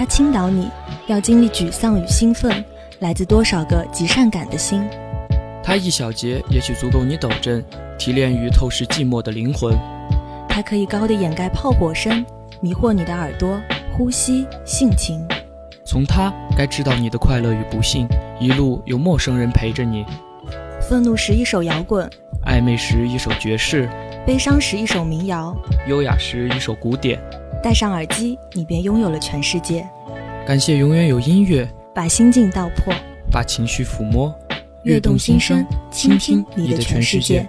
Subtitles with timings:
[0.00, 0.66] 他倾倒你，
[1.08, 2.64] 要经历沮丧与兴奋，
[3.00, 4.82] 来自多少个极善感的心。
[5.62, 7.62] 它一小节也许足够你抖震，
[7.98, 9.76] 提炼于透视寂寞的灵魂。
[10.48, 12.24] 它可以高的掩盖炮火声，
[12.62, 13.60] 迷惑你的耳朵、
[13.92, 15.22] 呼吸、性情。
[15.84, 18.08] 从它该知道你的快乐与不幸，
[18.40, 20.06] 一路有陌生人陪着你。
[20.80, 22.08] 愤怒时一首摇滚，
[22.46, 23.86] 暧昧时一首爵士，
[24.26, 25.54] 悲伤时一首民谣，
[25.86, 27.20] 优雅时一首古典。
[27.62, 29.86] 戴上耳机，你便拥有了全世界。
[30.46, 32.94] 感谢永远有音乐，把心境道破，
[33.30, 34.34] 把情绪抚摸，
[34.84, 37.46] 悦动心声，倾听你的全世界。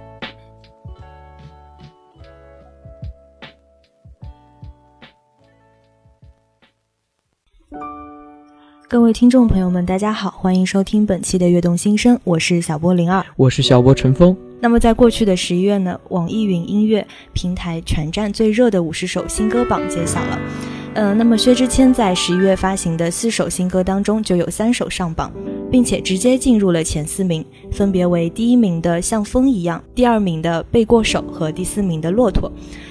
[8.86, 14.36] 各位听众朋友们，大家好，欢迎收听本期的《悦动心声》，我是小波灵儿，我是小波陈峰。
[14.62, 20.38] 那么在过去的十一月呢，网易云音乐平台全站最热的五十首新歌榜揭晓了。
[20.94, 25.32] 呃，那么薛之谦在十一月发行的四首新歌当中，就有三首上榜，
[25.68, 32.48] 并且直接进入了前四名，分别为第一名的《像风一样》，第二名的《背过手》和第四名的《骆驼》。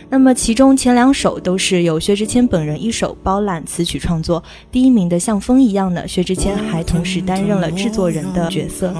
[0.09, 8.93] 那么其中前两首都是由薛之谦本人一手包揽词曲创作，第一名的《像风一样》呢，薛之谦还同时担任了制作人的角色。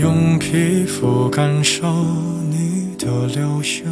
[0.00, 1.86] 用皮肤感受
[2.50, 2.76] 你。
[2.98, 3.84] 的留下，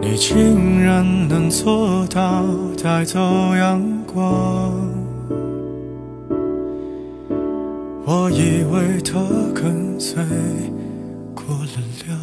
[0.00, 2.44] 你竟然能做到
[2.80, 3.18] 带走
[3.56, 4.72] 阳光。
[8.06, 9.18] 我以为他
[9.54, 10.22] 跟随
[11.34, 12.18] 过了量，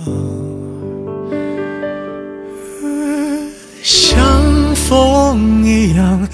[3.81, 6.27] 像风一样。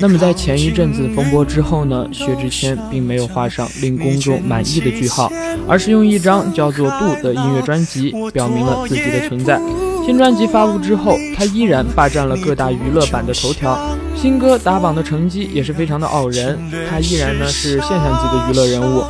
[0.00, 5.30] 那么在前一阵子风波之后呢，薛之谦并没有画上令公众满意的句号，
[5.68, 9.60] 而是用一张叫做《度》的音乐专辑表明了自己的存在。
[10.06, 13.78] 新专辑发布之后，他依然霸占了各大娱乐版的头条，
[14.14, 16.58] 新歌打榜的成绩也是非常的傲人，
[16.90, 19.04] 他依然呢是现象级的娱乐人物。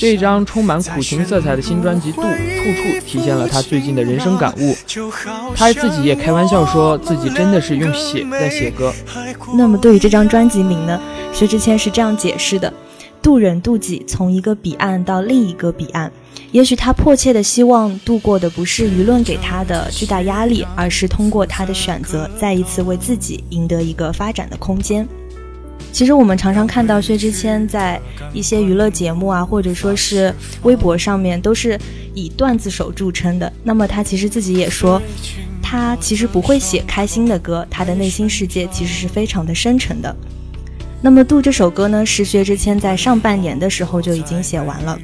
[0.00, 4.74] 这张充满苦情色彩的新专辑《度》，处处体现了他最近的人生感悟。
[5.54, 8.90] 他自己也开玩笑说自己真的是用血在写歌。
[9.54, 10.98] 那么对于这张专辑名呢，
[11.34, 12.72] 薛之谦是这样解释的：
[13.20, 16.10] 渡人渡己，从一个彼岸到另一个彼岸。
[16.50, 25.06] 也许他迫切的希望度过的不是舆论给他的巨大压力，而是通过他的选择，再一次为自己赢得一个发展的空间。
[25.92, 28.00] 其实我们常常看到薛之谦在
[28.32, 31.78] 一些娱乐节目啊，或者说是微博上面，都是
[32.14, 33.52] 以段子手著称的。
[33.62, 35.00] 那么他其实自己也说，
[35.60, 40.14] 他其实不会写开心的歌，他的内心世界其实是非常的深沉的。
[41.02, 44.98] 那么《度》这首歌呢，是薛之谦在上半年的时候就已经写完了，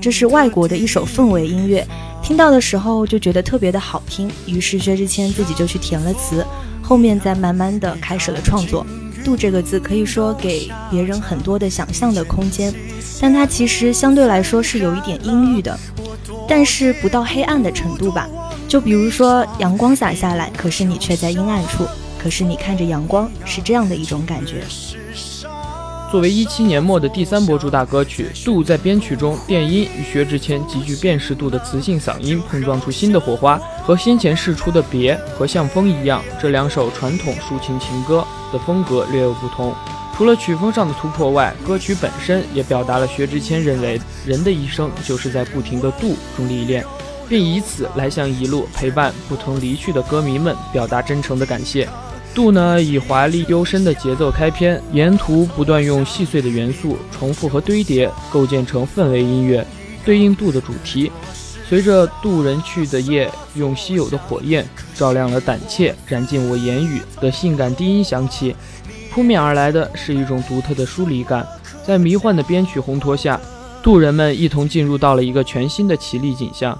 [0.00, 1.86] 这是外国的一首氛围音乐，
[2.22, 6.42] 听到的时候就觉得特别的好听，于是薛之谦自己就去填了词，
[6.82, 8.86] 后面再慢慢的开始了创作。
[9.22, 12.74] 度这个字可以说给别人很多的想象的空间，
[13.20, 15.78] 但它其实相对来说是有一点阴郁的，
[16.48, 18.28] 但是不到黑暗的程度吧。
[18.68, 21.86] 就比如说阳光洒下来，可是你却在阴暗处，
[22.18, 24.62] 可是你看着阳光，是这样的一种感觉。
[26.12, 38.22] 作为一七年末的第三波主打歌曲，《度》在编曲中，电音与薛之谦极具辨识度的磁性嗓音碰撞出新的火花，和先前试出的《别》和《像风一样》这两首传统抒情情歌
[38.52, 39.74] 的风格略有不同。
[40.14, 46.84] 除了曲风上的突破外，歌曲本身也表达了薛之谦认为人的一生就是在不停的度中历练，
[47.26, 51.88] 并以此来向一路陪伴不曾离去的歌迷们表达真诚的感谢。
[52.34, 59.66] 度呢以华丽幽深的节奏开篇，沿途不断用细碎的元素重复和堆叠，构建成氛围音乐，
[60.04, 61.12] 对应度的主题。
[61.68, 68.54] 随着渡人去的夜，用稀有的火焰照亮了胆怯，燃尽我言语的性感低音响起，
[69.10, 71.46] 扑面而来的是一种独特的疏离感。
[71.86, 73.40] 在迷幻的编曲烘托下，
[73.82, 76.78] 渡人们一同进入到了一个全新的绮丽景象。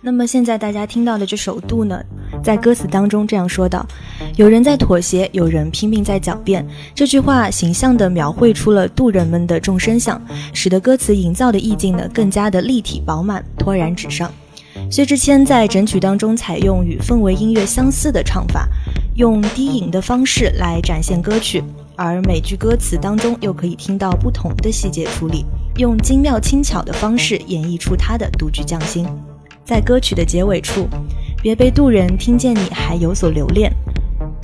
[0.00, 2.00] 那么现在大家听到的这首《度》呢，
[2.46, 3.84] 在歌词当中这样说道
[4.38, 6.64] ：“有人在妥协，有人拼命在狡辩。”
[6.94, 10.22] 这句话形象地描绘出了渡人们的众生相，
[10.52, 14.30] 使得歌词营造的意境呢更加的立体饱满，脱然纸上。
[14.88, 18.68] 薛之谦在整曲当中采用与氛围音乐相似的唱法，
[19.16, 21.60] 用低吟的方式来展现歌曲，
[21.96, 25.44] 而每句歌词当中又可以听到不同的细节处理，
[25.78, 29.04] 用精妙轻巧的方式演绎出他的独具匠心。
[29.64, 30.86] 在歌曲的结尾处，
[31.46, 33.72] 别被渡人听见你还有所留恋。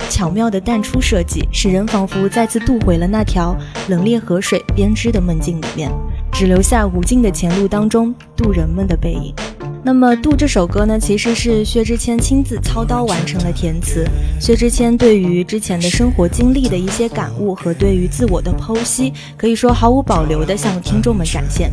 [0.09, 3.53] 巧妙的淡出设计，使人仿佛再次渡回了那条
[3.89, 5.91] 冷冽河水编织的梦境里面，
[6.31, 9.35] 只留下无尽的前路当中渡人们的背影。
[9.83, 14.07] 那么《渡》这首歌呢，其实是薛之谦亲自操刀完成了填词。
[14.39, 21.69] 薛之谦对于之前的生活经历的一些感悟和对于自我的剖析，可以说毫无保留地向听众们展现。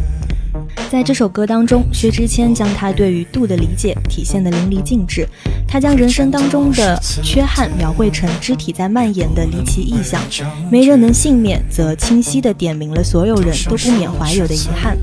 [0.91, 5.25] 在这首歌当中，薛之谦将他对于度的理解体现得淋漓尽致。
[5.69, 10.21] 他将人生当中的缺憾描绘成肢体在蔓延的离奇意象，
[10.69, 14.99] 没人能幸免，则清晰地点明了所有人都不免怀有的遗憾。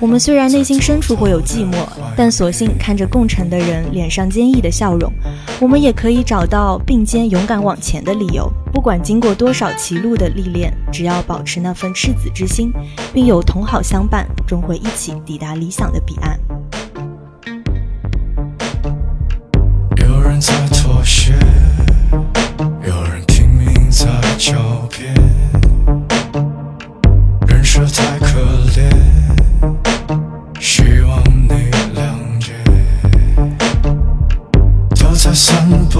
[0.00, 1.84] 我们虽然内心深处会有寂寞，
[2.16, 5.12] 但索性看着共乘的人脸上坚毅的笑容，
[5.60, 8.48] 我们也可以找到并肩勇敢往前的理由。
[8.72, 12.72] 不管经过多少歧路的历练，只要保持那份赤子之心，
[13.12, 16.38] 并有同好相伴，终会一起抵达理想的彼岸。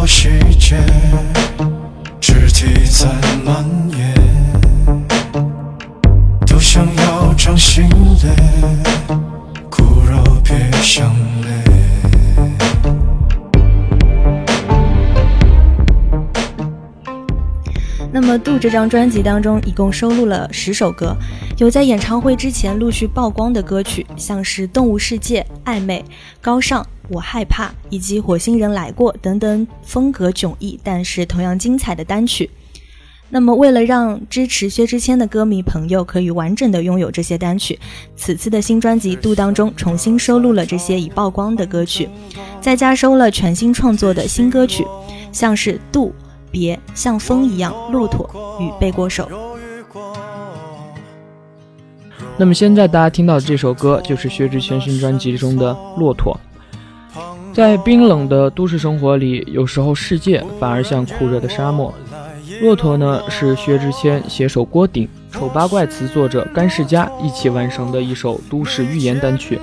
[0.09, 0.75] 世界
[18.63, 21.17] 《》这张专辑当中一共收录了十首歌，
[21.59, 26.05] 有在演唱会之前陆续曝光的歌曲，像是《动物世界》、暧昧、
[26.41, 32.51] 高尚、我害怕以及火星人来过等等风格迥异但是同样精彩的单曲。
[33.31, 37.79] 那么为了让支持薛之谦的歌迷朋友可以完整的拥有这些单曲，
[38.17, 42.09] 此次的新专辑《度》当中重新收录了这些已曝光的歌曲，
[42.61, 44.85] 再加收了全新创作的新歌曲，
[45.31, 46.13] 像是《度》。
[46.51, 48.29] 别像风一样，骆驼
[48.61, 49.29] 与背过手。
[52.37, 56.39] 那么现在大家听到的这首歌，就是薛之谦新专辑中的《骆驼》。
[57.53, 61.93] 在冰冷的都市生活里，有时候世界反而像酷热的沙漠。
[62.63, 69.61] 骆驼呢，是薛之谦携手郭顶、丑八怪词作者甘世佳一起完成的一首都市寓言单曲，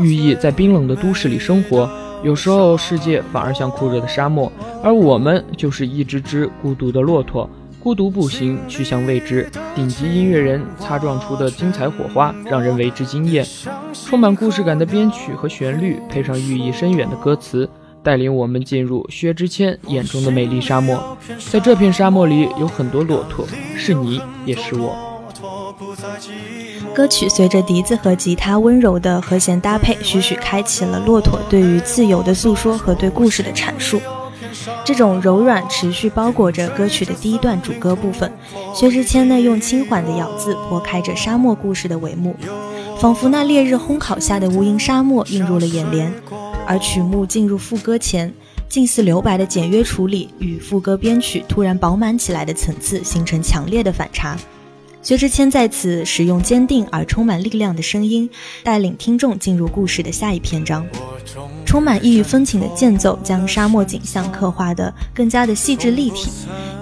[0.00, 1.88] 寓意在冰冷的都市里生活。
[2.22, 4.50] 有时候世界反而像酷热的沙漠，
[4.82, 7.48] 而我们就是一只只孤独的骆驼，
[7.80, 9.48] 孤独步行去向未知。
[9.74, 13.46] 顶级音乐人擦撞出的精彩火花，让人为之惊艳。
[13.92, 17.68] 充满故事感的编曲和旋律，配上寓意深远的歌词，
[18.02, 21.16] 带领我们进入薛之谦眼中的美丽沙漠。
[21.50, 24.96] 在这片沙漠里，有很多骆驼，是你，也是我。
[26.98, 34.00] 歌曲随着笛子和吉他温柔的和弦搭配，徐徐开启了骆驼对于自由的诉说和对故事的阐述。
[34.84, 38.28] 这种柔软持续包裹着歌曲的第一段主歌部分。
[38.74, 42.34] 薛之谦呢，用轻缓的咬字拨开着沙漠故事的帷幕，
[42.98, 46.12] 仿佛那烈日烘烤下的无垠沙漠映入了眼帘。
[46.66, 48.34] 而曲目进入副歌前，
[48.68, 54.36] 近似留白的简约处理与副歌编曲突然饱满起来的层次形成强烈的反差。
[55.00, 58.28] 薛之谦在此使用坚定而充满力量的声音，
[58.62, 60.86] 带领听众进入故事的下一篇章。
[61.64, 66.30] 充满异域风情的间奏，将沙漠景象刻画得更加的细致立体，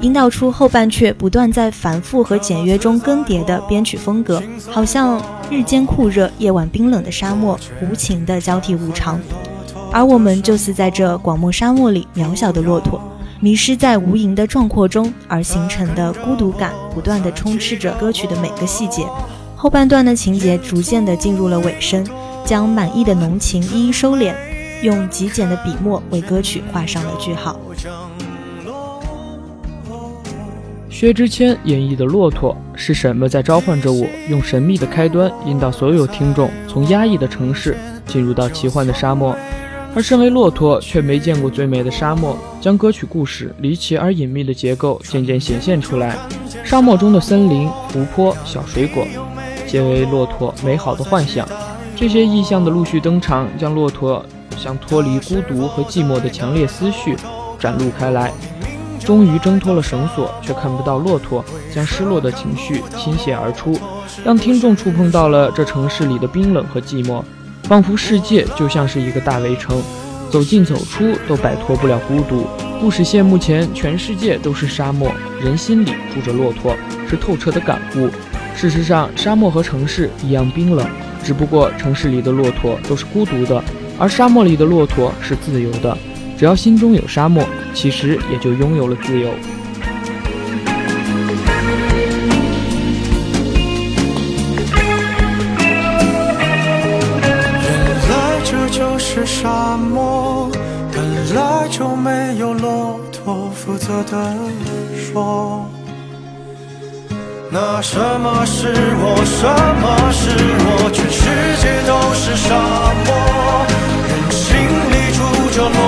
[0.00, 5.20] 引导出后半阙不断在繁复和简约中更迭的编曲风格，好像
[5.50, 9.20] 日间酷热、夜晚冰冷的沙漠，无情的交替无常。
[9.92, 13.00] 而我们就是在这广漠沙漠里渺小的骆驼。
[13.40, 19.04] 迷失在无垠的壮阔中而形成的孤独感，不断的充斥着歌曲的每个细节。
[19.54, 22.06] 后半段的情节逐渐的进入了尾声，
[22.44, 24.34] 将满意的浓情一一收敛，
[24.82, 27.58] 用极简的笔墨为歌曲画上了句号。
[30.88, 34.06] 薛之谦演绎的骆驼是什么在召唤着我？
[34.30, 37.76] 用神秘的开端引导所有听众从压抑的城市
[38.06, 39.36] 进入到奇幻的沙漠。
[39.96, 46.18] 而身为骆驼却没见过最美的沙漠，将歌曲故事离奇而隐秘的结构渐渐显现出来。
[46.62, 49.06] 沙漠中的森林、湖泊、小水果，
[49.66, 51.48] 皆为骆驼美好的幻想。
[51.96, 54.22] 这些意象的陆续登场，将骆驼
[54.58, 57.16] 向脱离孤独和寂寞的强烈思绪
[57.58, 58.30] 展露开来。
[59.00, 61.42] 终于挣脱了绳索，却看不到骆驼，
[61.74, 63.74] 将失落的情绪倾泻而出，
[64.22, 67.22] 让听众触碰到了这城市里的冰冷和寂寞。
[67.68, 69.82] 仿佛世界就像是一个大围城，
[70.30, 72.46] 走进走出都摆脱不了孤独。
[72.80, 75.10] 故事线目前，全世界都是沙漠，
[75.42, 76.76] 人心里住着骆驼，
[77.10, 78.08] 是透彻的感悟。
[78.54, 80.86] 事实上，沙漠和城市一样冰冷，
[81.24, 83.60] 只不过城市里的骆驼都是孤独的，
[83.98, 85.96] 而沙漠里的骆驼是自由的。
[86.38, 87.44] 只要心中有沙漠，
[87.74, 89.28] 其实也就拥有了自由。
[101.78, 104.34] 就没有骆驼负责的
[104.94, 105.68] 说。
[107.50, 109.22] 那什么是我？
[109.26, 109.46] 什
[109.82, 110.30] 么是
[110.64, 110.90] 我？
[110.90, 111.20] 全世
[111.60, 112.48] 界都是沙
[113.04, 113.12] 漠，
[114.08, 114.56] 人心
[114.90, 115.20] 里住
[115.54, 115.78] 着骆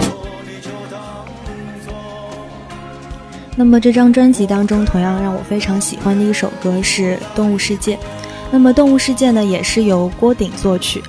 [0.00, 0.96] 驼，你就当
[1.84, 1.92] 作。
[3.54, 7.96] 那么这张专辑当中，同样让我非常喜欢的一首歌是《动物世界》。
[8.50, 11.02] 那么《动物世界》呢，也是由郭顶作曲。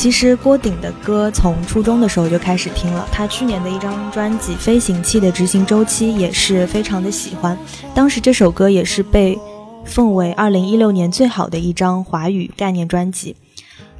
[0.00, 7.54] 其实郭顶的歌从初中的时候就开始听了，他去年的一张专辑《飞行器的执行周期》也是非常的喜欢。
[7.94, 9.38] 当时这首歌也是被
[9.84, 13.36] 奉为2016年最好的一张华语概念专辑。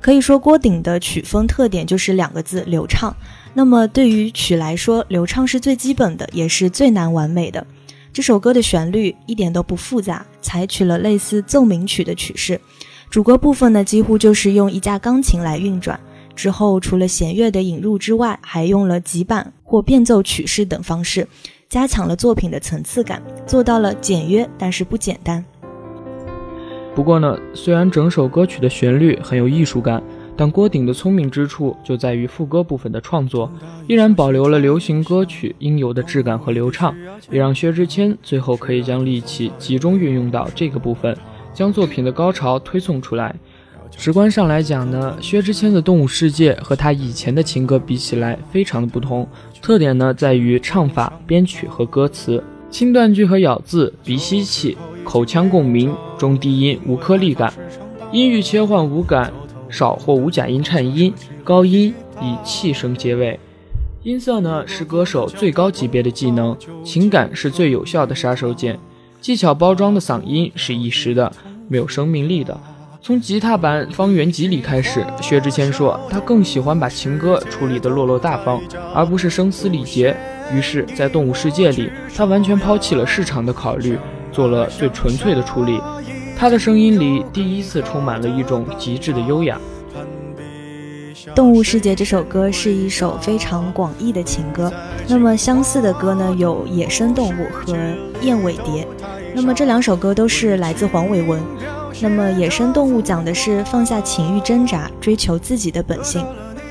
[0.01, 3.15] 可以说郭顶的曲风特点就是两个字：流畅。
[3.53, 7.67] 那么对于曲来说，流畅是最基本的，也是最难完美的。
[8.11, 12.59] 这首歌的旋律一点都不复杂，采取了类似奏鸣曲的曲式。
[13.11, 15.99] 主歌部分呢，几乎就是用一架钢琴来运转。
[16.37, 21.27] 之后，除了弦乐的引入之外，还用了急板或变奏曲式等方式，
[21.69, 25.45] 加强了作品的层次感，做到了简约但是不简单。
[26.95, 30.01] 不过呢，虽然整首歌曲的旋律很有艺术感，
[30.37, 33.51] 但郭顶的聪明之处就在于副歌部分的创作，
[33.89, 36.95] 依然保留了流行歌曲应有的质感和流畅，
[37.29, 41.17] 也让薛之谦最后可以将力气集中运用到这个部分。
[41.53, 43.35] 将作品的高潮推送出来。
[43.97, 49.29] 直观上来讲呢，薛之谦的《动物世界》和他以前的情歌比起来非常的不同。
[49.61, 57.53] 特点呢在于唱法、编曲和歌词，轻断句和咬字，鼻吸气，口腔共鸣，中低音无颗粒感，
[58.13, 59.33] 音域切换无感，
[59.69, 61.93] 少或无假音颤音，高音
[62.23, 63.39] 以气声结尾。
[64.05, 68.79] 音色呢是歌手最高级别的技能，情感是最有效的杀手锏。
[69.21, 71.31] 技巧包装的嗓音是一时的，
[71.69, 72.59] 没有生命力的。
[73.03, 78.59] 从吉他版《方圆几里》开始，薛之谦说他更喜欢把情歌处理得落落大方，
[78.95, 80.17] 而不是声嘶力竭。
[80.55, 83.99] 于是，在《动物世界》里，他完全抛弃了市场的考虑，
[84.33, 85.79] 做了最纯粹的处理。
[86.37, 89.57] 他的声音里第一次充满了一种极致的优雅。
[91.35, 94.73] 《动物世界》这首歌是一首非常广义的情歌。
[95.07, 97.73] 那么相似的歌呢，有《野生动物》和
[98.23, 98.85] 《燕尾蝶》。
[99.35, 101.41] 那么这两首歌都是来自黄伟文。
[102.01, 106.23] 那么《野生动物》讲的是放下情欲挣扎，追求自己的本性；《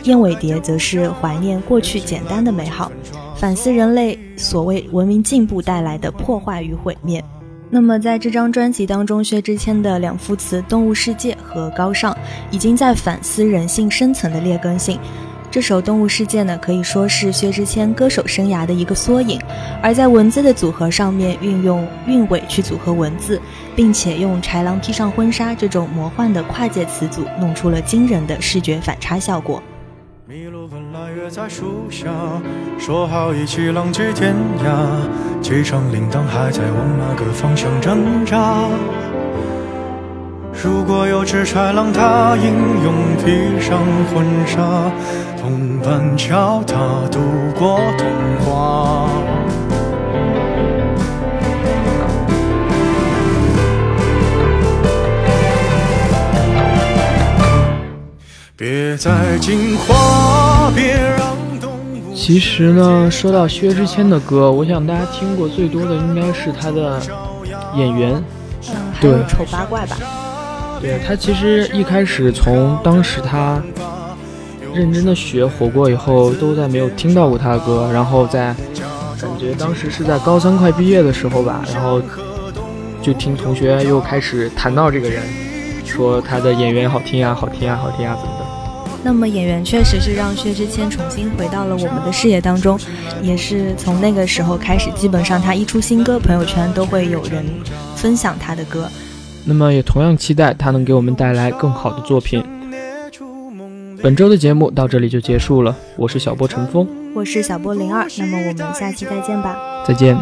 [0.03, 2.91] 燕尾蝶》则是怀念过去简单的美好，
[3.35, 7.23] 反思人类所谓文明进步带来的破坏与毁灭。
[7.71, 12.11] 那么在这张专辑当中，薛之谦的两副词《动物世界》和《高尚》
[12.49, 14.99] 已经在反思人性深层的劣根性。
[15.51, 19.39] 这首《动物世界》呢，可以说是薛之谦歌手生涯的一个缩影。
[19.83, 23.39] 而在文字的组合上面，运用韵尾去组合文字，
[23.75, 29.61] 并且用豺狼披上婚纱这种魔幻的跨界词组，弄出了惊人的视觉反差效果。
[30.27, 30.58] 麋鹿
[31.29, 32.09] 在树下，
[32.79, 38.65] 说好一起浪迹天涯，机场铃铛还在往那个方向挣扎？
[40.51, 42.93] 如果有只豺狼，它英勇
[43.23, 43.77] 披上
[44.11, 44.91] 婚纱，
[45.39, 46.75] 同伴教它
[47.11, 47.19] 度
[47.57, 48.07] 过童
[48.43, 49.07] 话。
[58.59, 62.13] 别再进化，别让动物。
[62.13, 66.99] 其实呢，说到薛之谦的歌，我想大家听过最多的应该是他的
[67.77, 68.15] 《演员》，
[68.99, 69.95] 对丑八怪吧。
[70.81, 73.63] 对他其实一开始从当时他
[74.73, 78.53] 认真的学火过以后，都在没有听到过他的歌，然后在
[79.21, 82.01] 感觉当时是在高三快毕业的时候吧，然后
[83.01, 85.23] 就听同学又开始谈到这个人，
[85.85, 88.38] 说他的演员好听啊，好听啊，好听啊，怎么的。
[89.01, 92.77] 那么演员确实是让薛之谦重新回到了我们的视野当中，
[93.21, 97.45] 也是从那个时候开始，基本上他一出新歌，朋友圈都会有人
[97.95, 98.89] 分享他的歌。
[99.45, 102.43] 那么也同样期待他能给我们带来更好的作品。
[104.01, 109.57] 本周的节目到这里就结束了，我是小波陈峰，我是小波零二，那么我们下期再见吧。
[109.87, 110.15] 再见。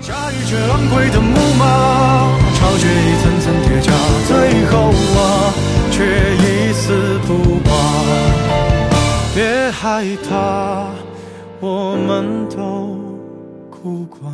[0.00, 3.92] 驾驭着昂贵的木马，超越一层层叠加，
[4.28, 5.52] 最后啊，
[5.90, 6.04] 却
[6.36, 7.18] 一丝
[9.96, 10.90] 害怕
[11.58, 12.98] 我们都
[13.70, 14.30] 哭过